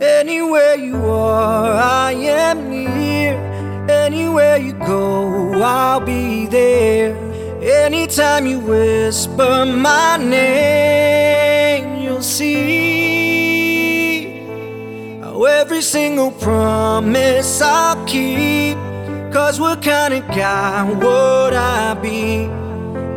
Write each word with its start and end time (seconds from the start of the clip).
Anywhere 0.00 0.74
you 0.74 0.96
are, 1.06 1.72
I 1.72 2.12
am 2.12 2.68
near. 2.68 3.34
Anywhere 3.88 4.58
you 4.58 4.74
go, 4.74 5.54
I'll 5.62 6.00
be 6.00 6.46
there. 6.46 7.16
Anytime 7.62 8.46
you 8.46 8.60
whisper 8.60 9.64
my 9.64 10.18
name, 10.18 12.02
you'll 12.02 12.20
see 12.20 12.66
how 15.22 15.44
every 15.44 15.80
single 15.80 16.30
promise 16.30 17.62
I'll 17.62 18.04
keep. 18.04 18.76
Cause 19.32 19.58
what 19.58 19.80
kind 19.82 20.12
of 20.12 20.28
guy 20.28 20.84
would 20.92 21.54
I 21.54 21.94
be 21.94 22.50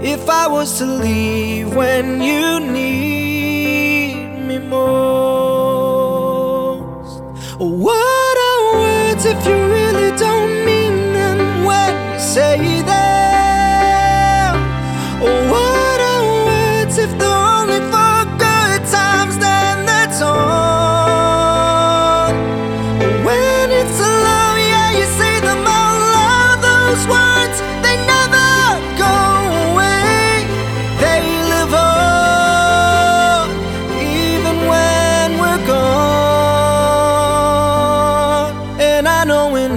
if 0.02 0.30
I 0.30 0.48
was 0.48 0.78
to 0.78 0.86
leave 0.86 1.76
when 1.76 2.22
you 2.22 2.62
need 2.62 4.48
me 4.48 4.60
most? 4.60 5.39
What 7.90 8.38
are 8.50 8.64
words 8.74 9.26
if 9.26 9.46
you 9.48 9.79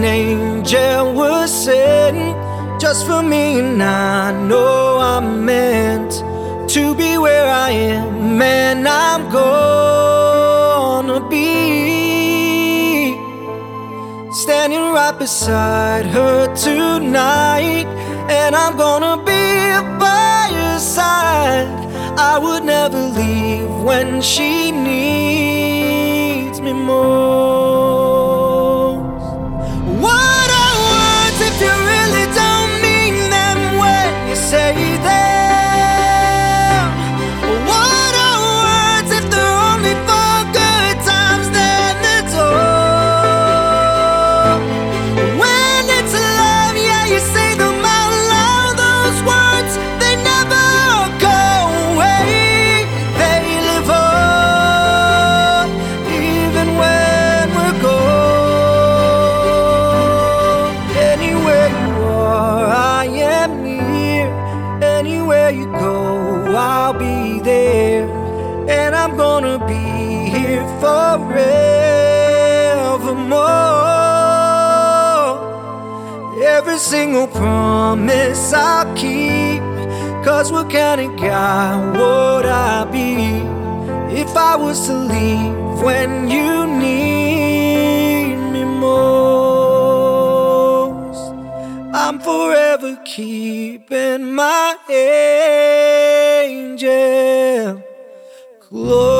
an 0.04 0.08
angel 0.08 1.14
was 1.14 1.48
sent 1.64 2.36
just 2.80 3.06
for 3.06 3.22
me, 3.22 3.60
and 3.60 3.80
I 3.80 4.32
know 4.48 4.98
I'm 4.98 5.44
meant 5.44 6.24
to 6.70 6.94
be 6.96 7.18
where 7.18 7.48
I 7.48 7.70
am, 7.70 8.42
and 8.42 8.88
I'm 8.88 9.30
gonna 9.30 11.20
be. 11.28 13.14
Standing 14.32 14.90
right 14.92 15.16
beside 15.16 16.06
her 16.06 16.52
tonight, 16.56 17.86
and 18.28 18.56
I'm 18.56 18.76
gonna 18.76 19.18
be 19.18 19.80
by 20.00 20.50
her 20.50 20.78
side. 20.80 21.68
I 22.18 22.38
would 22.42 22.64
never 22.64 22.98
leave 22.98 23.70
when 23.84 24.20
she 24.20 24.72
needs 24.72 25.21
I'm 69.02 69.16
gonna 69.16 69.58
be 69.66 69.82
here 70.30 70.64
forevermore. 70.80 71.60
Every 76.40 76.78
single 76.78 77.26
promise 77.26 78.52
I'll 78.52 78.94
keep. 78.94 79.60
Cause 80.24 80.52
what 80.52 80.70
kind 80.70 81.00
of 81.00 81.16
guy 81.18 81.90
would 81.98 82.46
I 82.46 82.84
be 82.92 83.42
if 84.16 84.36
I 84.36 84.54
was 84.54 84.86
to 84.86 84.94
leave 84.94 85.82
when 85.82 86.30
you 86.30 86.64
need 86.68 88.36
me 88.52 88.62
most? 88.86 89.72
I'm 91.92 92.20
forever 92.20 92.96
keeping 93.04 94.32
my 94.32 94.76
head 94.86 95.22
Lord. 98.74 99.11